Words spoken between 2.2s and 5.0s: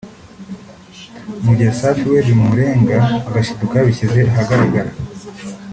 bimurenga agashiduka yabishyize ahagaragara